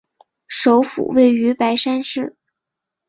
[0.47, 2.35] 首府位于白山市。